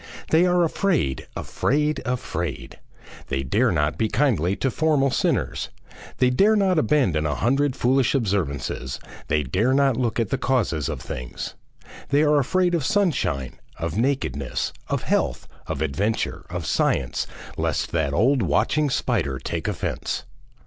[0.31, 2.79] They are afraid, afraid, afraid;
[3.27, 5.69] they dare not be kindly to formal sinners,
[6.17, 10.89] they dare not abandon a hundred foolish observances; they dare not look at the causes
[10.89, 11.53] of things.
[12.09, 18.11] They are afraid of sunshine, of nakedness, of health, of adventure, of science, lest that
[18.11, 20.23] old watching spider take offence.